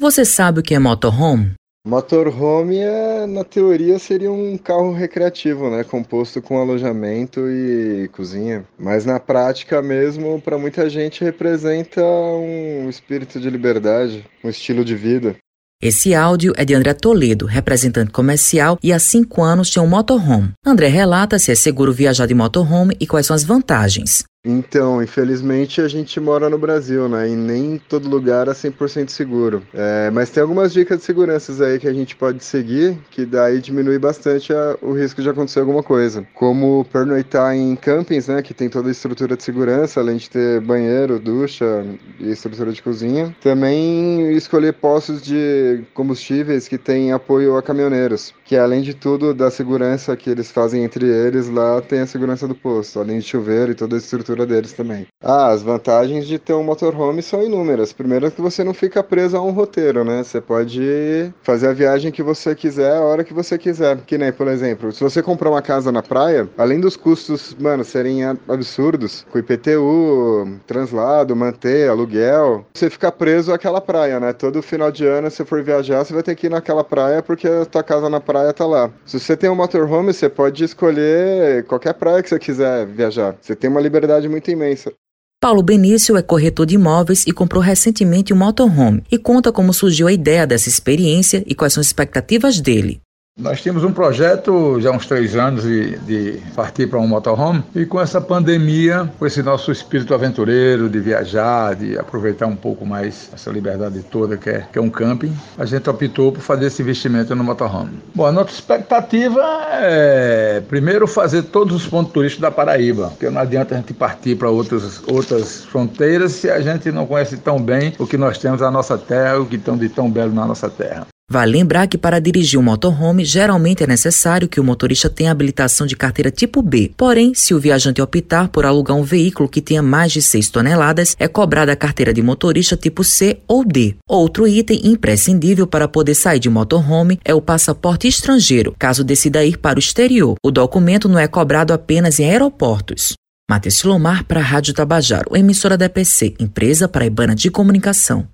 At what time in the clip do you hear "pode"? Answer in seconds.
32.16-32.42, 60.40-61.32, 80.28-80.64